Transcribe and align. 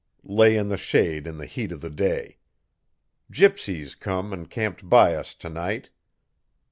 Lay 0.23 0.57
in 0.57 0.69
the 0.69 0.77
shade 0.79 1.27
in 1.27 1.37
the 1.37 1.45
heat 1.45 1.71
of 1.71 1.79
the 1.79 1.89
day. 1.91 2.39
Gypsies 3.31 3.93
come 3.93 4.33
an' 4.33 4.47
camped 4.47 4.89
by 4.89 5.13
us 5.13 5.35
tonight. 5.35 5.91